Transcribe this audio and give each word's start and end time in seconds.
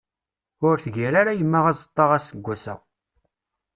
Ur 0.67 0.75
tgir 0.83 1.13
ara 1.21 1.37
yemma 1.39 1.59
azeṭṭa, 1.69 2.05
aseggas-a. 2.17 2.75